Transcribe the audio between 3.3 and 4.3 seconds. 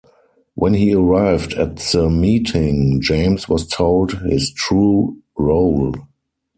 was told